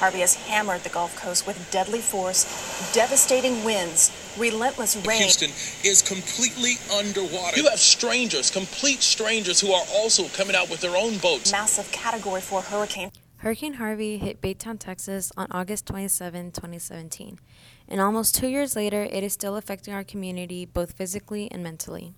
[0.00, 2.46] Harvey has hammered the Gulf Coast with deadly force,
[2.94, 5.20] devastating winds, relentless rain.
[5.20, 5.50] Houston
[5.84, 7.60] is completely underwater.
[7.60, 11.52] You have strangers, complete strangers, who are also coming out with their own boats.
[11.52, 13.10] Massive Category 4 hurricane.
[13.36, 17.38] Hurricane Harvey hit Baytown, Texas on August 27, 2017.
[17.86, 22.14] And almost two years later, it is still affecting our community both physically and mentally.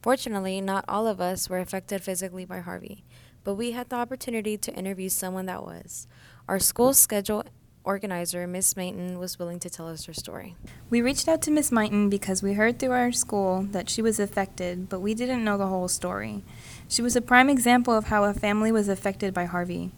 [0.00, 3.02] Fortunately, not all of us were affected physically by Harvey,
[3.46, 6.08] but we had the opportunity to interview someone that was.
[6.48, 7.44] Our school schedule
[7.84, 10.56] organizer, Miss Mayton, was willing to tell us her story.
[10.90, 14.18] We reached out to Miss Mayton because we heard through our school that she was
[14.18, 16.42] affected, but we didn't know the whole story.
[16.88, 19.92] She was a prime example of how a family was affected by Harvey.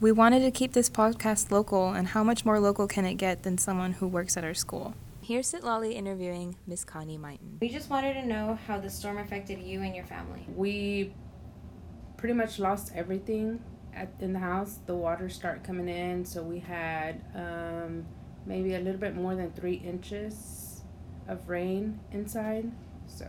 [0.00, 3.42] We wanted to keep this podcast local, and how much more local can it get
[3.42, 4.94] than someone who works at our school?
[5.20, 7.58] Here's Sitlali interviewing Miss Connie Mayton.
[7.60, 10.46] We just wanted to know how the storm affected you and your family.
[10.54, 11.12] We
[12.22, 13.58] pretty much lost everything
[13.92, 18.06] at, in the house, the water started coming in, so we had um,
[18.46, 20.82] maybe a little bit more than three inches
[21.26, 22.70] of rain inside.
[23.08, 23.28] So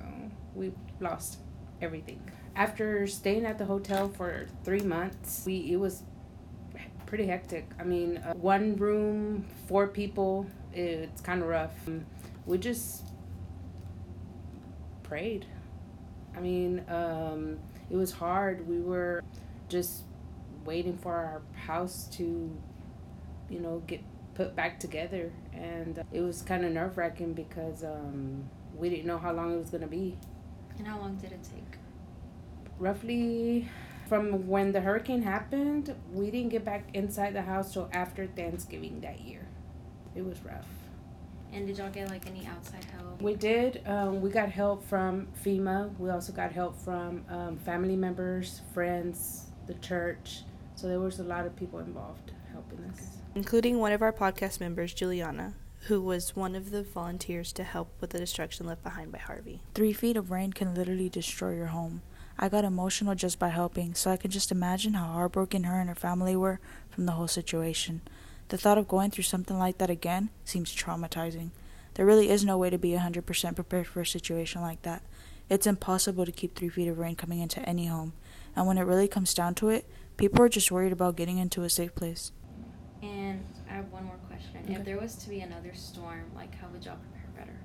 [0.53, 1.39] we lost
[1.81, 2.21] everything.
[2.55, 6.03] After staying at the hotel for three months, we it was
[7.07, 7.71] pretty hectic.
[7.79, 10.45] I mean, uh, one room, four people.
[10.71, 11.73] It's kind of rough.
[12.45, 13.07] We just
[15.01, 15.47] prayed.
[16.35, 18.67] I mean, um, it was hard.
[18.67, 19.23] We were
[19.69, 20.03] just
[20.65, 22.51] waiting for our house to,
[23.49, 24.01] you know, get
[24.33, 25.31] put back together.
[25.53, 29.59] And it was kind of nerve wracking because um, we didn't know how long it
[29.59, 30.17] was going to be.
[30.77, 31.77] And how long did it take?
[32.79, 33.69] Roughly
[34.07, 39.01] from when the hurricane happened, we didn't get back inside the house till after Thanksgiving
[39.01, 39.47] that year.
[40.15, 40.67] It was rough.
[41.53, 43.21] And did y'all get like any outside help?
[43.21, 43.81] We did.
[43.85, 45.97] Um, we got help from FEMA.
[45.99, 50.39] We also got help from um, family members, friends, the church.
[50.75, 53.17] So there was a lot of people involved helping us.
[53.35, 55.53] Including one of our podcast members, Juliana,
[55.87, 59.61] who was one of the volunteers to help with the destruction left behind by Harvey.
[59.75, 62.01] Three feet of rain can literally destroy your home.
[62.37, 65.87] I got emotional just by helping, so I can just imagine how heartbroken her and
[65.89, 66.59] her family were
[66.89, 68.01] from the whole situation.
[68.49, 71.49] The thought of going through something like that again seems traumatizing.
[71.95, 75.03] There really is no way to be 100% prepared for a situation like that.
[75.49, 78.13] It's impossible to keep three feet of rain coming into any home,
[78.55, 79.87] and when it really comes down to it,
[80.17, 82.31] People are just worried about getting into a safe place.
[83.01, 84.61] And I have one more question.
[84.63, 84.75] Okay.
[84.75, 87.59] If there was to be another storm, like how would y'all prepare better?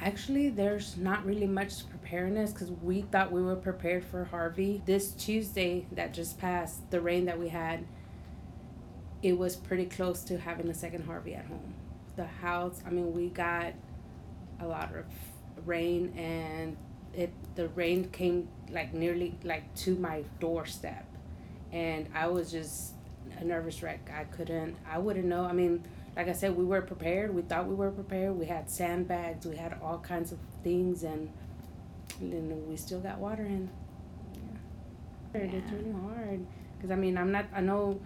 [0.00, 4.80] Actually, there's not really much preparedness because we thought we were prepared for Harvey.
[4.86, 7.84] This Tuesday that just passed, the rain that we had,
[9.22, 11.74] it was pretty close to having a second Harvey at home.
[12.16, 13.74] The house, I mean, we got
[14.60, 15.04] a lot of
[15.66, 16.76] rain and
[17.14, 21.04] it the rain came like nearly like to my doorstep
[21.72, 22.92] and I was just
[23.38, 24.10] a nervous wreck.
[24.14, 24.76] I couldn't.
[24.90, 25.44] I wouldn't know.
[25.44, 25.84] I mean,
[26.16, 27.34] like I said, we were prepared.
[27.34, 28.38] We thought we were prepared.
[28.38, 29.46] We had sandbags.
[29.46, 31.30] We had all kinds of things, and,
[32.20, 33.70] then we still got water in.
[34.34, 35.40] Yeah.
[35.40, 35.40] yeah.
[35.40, 36.46] It's really hard
[36.76, 37.46] because I mean, I'm not.
[37.54, 38.00] I know.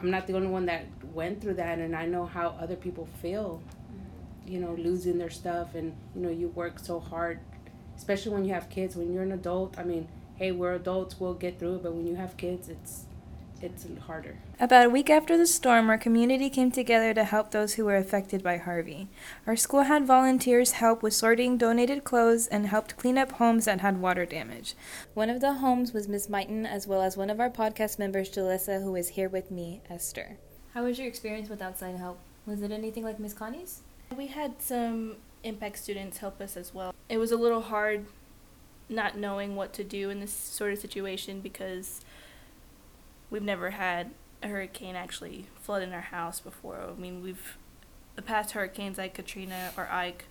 [0.00, 3.08] I'm not the only one that went through that, and I know how other people
[3.20, 3.62] feel.
[4.46, 7.40] You know, losing their stuff, and you know, you work so hard,
[7.96, 8.96] especially when you have kids.
[8.96, 11.82] When you're an adult, I mean, hey, we're adults, we'll get through it.
[11.82, 13.04] But when you have kids, it's
[13.62, 14.36] it's harder.
[14.60, 17.96] About a week after the storm, our community came together to help those who were
[17.96, 19.08] affected by Harvey.
[19.46, 23.80] Our school had volunteers help with sorting donated clothes and helped clean up homes that
[23.80, 24.74] had water damage.
[25.14, 28.30] One of the homes was Miss Mayton, as well as one of our podcast members,
[28.30, 30.38] Jalissa, who is here with me, Esther.
[30.74, 32.18] How was your experience with outside help?
[32.46, 33.82] Was it anything like Miss Connie's?
[34.16, 36.94] We had some impact students help us as well.
[37.08, 38.06] It was a little hard
[38.88, 42.00] not knowing what to do in this sort of situation because
[43.30, 44.10] we've never had
[44.42, 46.80] a hurricane actually flood in our house before.
[46.88, 47.56] I mean, we've
[48.16, 50.24] the past hurricanes like Katrina or Ike.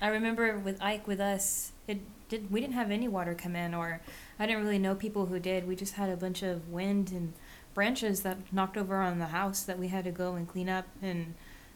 [0.00, 3.74] I remember with Ike with us, it did we didn't have any water come in
[3.74, 4.00] or
[4.38, 5.66] I didn't really know people who did.
[5.66, 7.32] We just had a bunch of wind and
[7.74, 10.86] branches that knocked over on the house that we had to go and clean up
[11.02, 11.34] and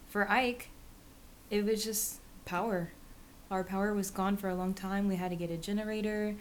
[0.08, 0.70] for Ike,
[1.50, 2.90] it was just power
[3.50, 5.08] our power was gone for a long time.
[5.08, 6.36] We had to get a generator.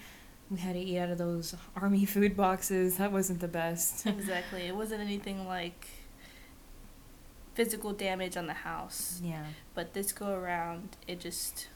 [0.51, 2.97] We had to eat out of those army food boxes.
[2.97, 4.05] That wasn't the best.
[4.07, 4.63] exactly.
[4.63, 5.87] It wasn't anything like
[7.53, 9.21] physical damage on the house.
[9.23, 9.45] Yeah.
[9.75, 11.67] But this go around, it just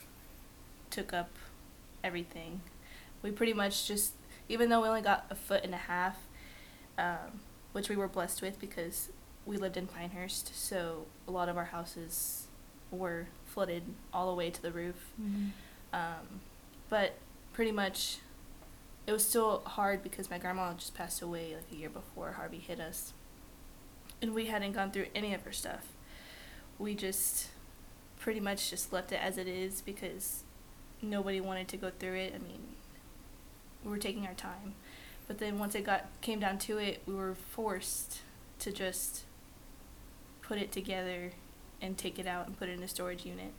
[0.90, 1.30] took up
[2.04, 2.62] everything.
[3.22, 4.14] We pretty much just,
[4.50, 6.18] even though we only got a foot and a half,
[6.98, 7.42] um,
[7.74, 9.10] which we were blessed with because
[9.46, 12.48] we lived in Pinehurst, so a lot of our houses
[12.92, 13.84] were flooded
[14.14, 15.12] all the way to the roof.
[15.22, 15.48] Mm-hmm.
[15.94, 16.42] Um,
[16.90, 17.16] but
[17.52, 18.18] pretty much,
[19.06, 22.60] it was still hard because my grandma just passed away like a year before Harvey
[22.60, 23.14] hit us.
[24.22, 25.88] and we hadn't gone through any of her stuff.
[26.80, 27.50] We just
[28.20, 30.44] pretty much just left it as it is because
[31.02, 32.34] nobody wanted to go through it.
[32.34, 32.62] I mean,
[33.84, 34.76] we were taking our time.
[35.28, 38.20] But then once it got came down to it, we were forced
[38.60, 39.24] to just
[40.42, 41.32] put it together
[41.82, 43.52] and take it out and put it in a storage unit,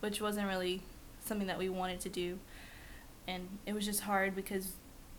[0.00, 0.82] which wasn't really
[1.24, 2.38] something that we wanted to do.
[3.28, 4.72] And it was just hard because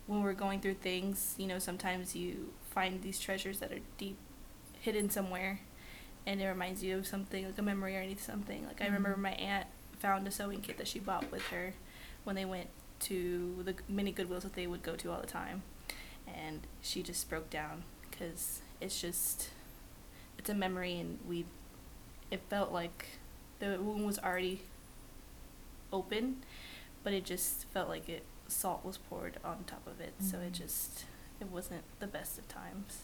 [0.08, 4.16] when we're going through things, you know, sometimes you find these treasures that are deep
[4.80, 5.60] hidden somewhere
[6.26, 8.66] and it reminds you of something like a memory or something.
[8.66, 9.22] Like I remember mm-hmm.
[9.22, 9.66] my aunt
[9.98, 11.72] found a sewing kit that she bought with her
[12.24, 12.68] when they went
[13.00, 15.62] to the many Goodwills that they would go to all the time,
[16.26, 19.50] and she just broke down because it's just
[20.36, 21.46] it's a memory and we
[22.30, 23.06] it felt like
[23.60, 24.62] the wound was already
[25.92, 26.44] open,
[27.02, 30.30] but it just felt like it salt was poured on top of it, mm-hmm.
[30.30, 30.64] so it mm-hmm.
[30.64, 31.04] just
[31.40, 33.02] it wasn't the best of times.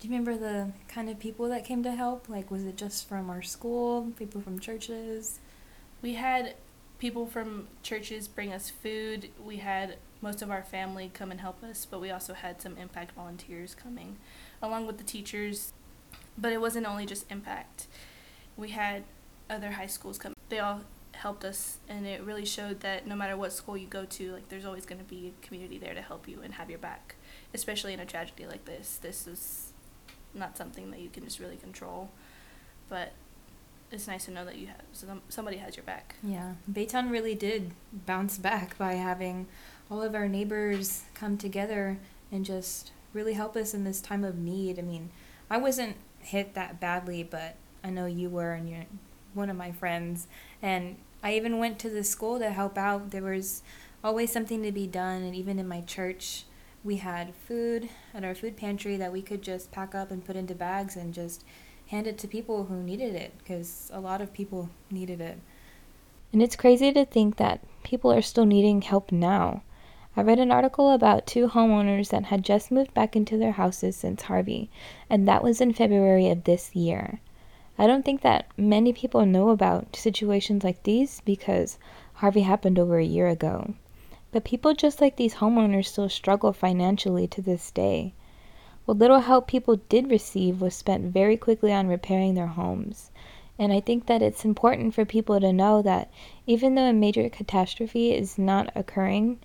[0.00, 2.28] Do you remember the kind of people that came to help?
[2.28, 5.38] Like, was it just from our school, people from churches?
[6.02, 6.54] We had
[6.98, 9.30] people from churches bring us food.
[9.42, 12.76] We had most of our family come and help us, but we also had some
[12.76, 14.16] impact volunteers coming
[14.60, 15.72] along with the teachers.
[16.36, 17.86] But it wasn't only just impact.
[18.56, 19.04] We had
[19.48, 20.34] other high schools come.
[20.48, 20.80] They all
[21.14, 24.48] helped us and it really showed that no matter what school you go to, like
[24.48, 27.16] there's always going to be a community there to help you and have your back,
[27.52, 28.98] especially in a tragedy like this.
[29.00, 29.72] This is
[30.34, 32.10] not something that you can just really control.
[32.88, 33.12] But
[33.90, 36.16] it's nice to know that you have some, somebody has your back.
[36.22, 39.46] Yeah, Baytown really did bounce back by having
[39.90, 41.98] all of our neighbors come together
[42.32, 44.78] and just really help us in this time of need.
[44.78, 45.10] I mean,
[45.48, 48.84] I wasn't hit that badly, but I know you were, and you're
[49.34, 50.26] one of my friends.
[50.64, 53.10] And I even went to the school to help out.
[53.10, 53.62] There was
[54.02, 56.44] always something to be done, and even in my church,
[56.82, 60.36] we had food at our food pantry that we could just pack up and put
[60.36, 61.44] into bags and just
[61.88, 65.38] hand it to people who needed it because a lot of people needed it.
[66.32, 69.62] And it's crazy to think that people are still needing help now.
[70.16, 73.96] I read an article about two homeowners that had just moved back into their houses
[73.96, 74.70] since Harvey,
[75.10, 77.20] and that was in February of this year.
[77.76, 81.78] I don't think that many people know about situations like these because
[82.14, 83.74] Harvey happened over a year ago.
[84.30, 88.14] But people just like these homeowners still struggle financially to this day.
[88.84, 93.10] What little help people did receive was spent very quickly on repairing their homes.
[93.58, 96.10] And I think that it's important for people to know that
[96.46, 99.38] even though a major catastrophe is not occurring,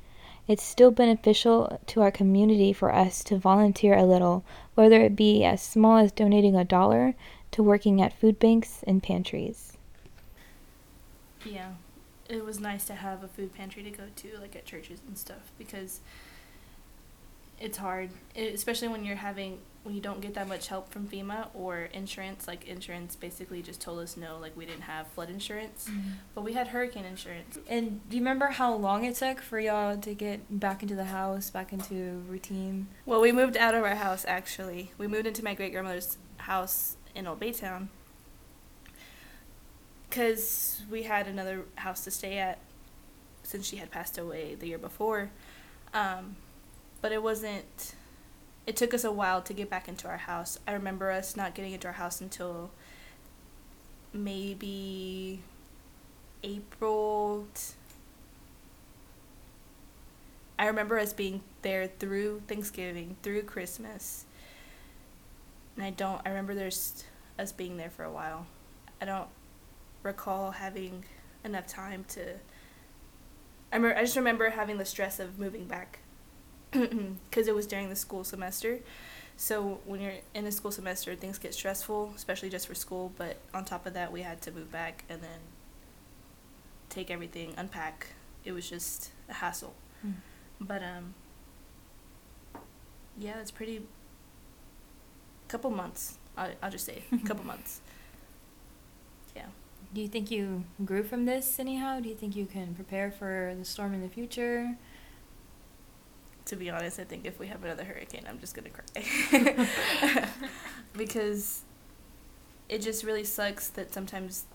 [0.48, 4.44] it's still beneficial to our community for us to volunteer a little,
[4.74, 7.14] whether it be as small as donating a dollar
[7.52, 9.78] to working at food banks and pantries.
[11.46, 11.72] Yeah
[12.30, 15.18] it was nice to have a food pantry to go to, like at churches and
[15.18, 16.00] stuff, because
[17.60, 21.08] it's hard, it, especially when you're having when you don't get that much help from
[21.08, 22.48] FEMA or insurance.
[22.48, 26.10] Like insurance basically just told us no, like we didn't have flood insurance, mm-hmm.
[26.36, 27.58] but we had hurricane insurance.
[27.68, 31.06] And do you remember how long it took for y'all to get back into the
[31.06, 32.88] house, back into routine?
[33.06, 34.92] Well, we moved out of our house actually.
[34.98, 37.90] We moved into my great grandmother's house in Old Baytown
[40.10, 42.58] because we had another house to stay at
[43.44, 45.30] since she had passed away the year before.
[45.94, 46.38] Um,
[47.02, 47.96] but it wasn't.
[48.66, 50.60] It took us a while to get back into our house.
[50.68, 52.72] I remember us not getting into our house until
[54.14, 55.42] maybe
[56.44, 57.48] April.
[57.54, 57.74] T-
[60.58, 64.26] I remember us being there through Thanksgiving, through Christmas.
[65.80, 67.06] And I don't, I remember there's
[67.40, 68.48] us being there for a while.
[69.02, 69.30] I don't
[70.04, 71.06] recall having
[71.46, 72.34] enough time to.
[73.72, 76.00] I, remember, I just remember having the stress of moving back
[76.72, 78.80] because it was during the school semester.
[79.38, 83.14] So when you're in a school semester, things get stressful, especially just for school.
[83.18, 85.40] But on top of that, we had to move back and then
[86.90, 88.08] take everything, unpack.
[88.44, 89.76] It was just a hassle.
[90.06, 90.16] Mm.
[90.60, 91.14] But um,
[93.18, 93.84] yeah, it's pretty.
[95.50, 96.18] Couple months.
[96.38, 97.82] I I'll just say a couple months.
[99.36, 99.48] Yeah.
[99.94, 102.00] Do you think you grew from this anyhow?
[102.00, 104.78] Do you think you can prepare for the storm in the future?
[106.46, 109.68] To be honest, I think if we have another hurricane, I'm just gonna cry.
[110.98, 111.64] because
[112.70, 114.46] it just really sucks that sometimes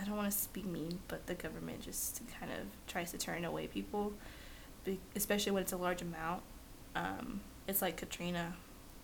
[0.00, 3.44] I don't want to be mean, but the government just kind of tries to turn
[3.44, 4.14] away people,
[5.14, 6.42] especially when it's a large amount.
[6.96, 8.54] Um, it's like Katrina.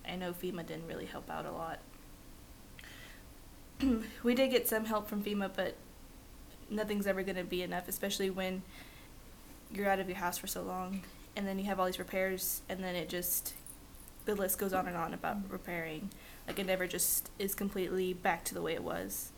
[0.08, 1.80] I know FEMA didn't really help out a lot
[4.22, 5.74] we did get some help from FEMA, but
[6.68, 8.62] nothing's ever going to be enough, especially when
[9.72, 11.02] you're out of your house for so long
[11.36, 13.54] and then you have all these repairs and then it just
[14.24, 16.10] the list goes on and on about repairing.
[16.46, 19.30] Like it never just is completely back to the way it was.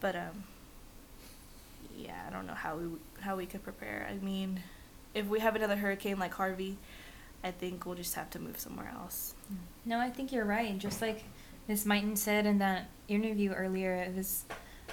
[0.00, 0.44] But um
[1.96, 2.86] yeah, I don't know how we
[3.20, 4.08] how we could prepare.
[4.10, 4.62] I mean,
[5.14, 6.78] if we have another hurricane like Harvey,
[7.44, 9.34] I think we'll just have to move somewhere else.
[9.84, 10.76] No, I think you're right.
[10.78, 11.24] Just like
[11.68, 14.44] Miss Mayton said in that interview earlier, it was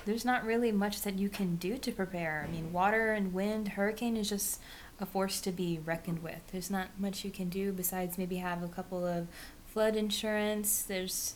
[0.06, 2.46] there's not really much that you can do to prepare.
[2.48, 4.60] I mean, water and wind, hurricane is just
[5.00, 6.42] a force to be reckoned with.
[6.52, 9.28] There's not much you can do besides maybe have a couple of
[9.66, 10.82] flood insurance.
[10.82, 11.36] There's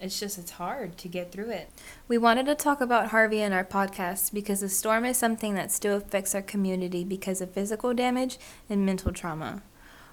[0.00, 1.70] it's just it's hard to get through it.
[2.08, 5.70] We wanted to talk about Harvey in our podcast because the storm is something that
[5.70, 8.38] still affects our community because of physical damage
[8.68, 9.62] and mental trauma.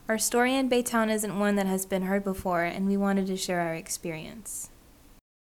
[0.09, 3.37] Our story in Baytown isn't one that has been heard before, and we wanted to
[3.37, 4.70] share our experience.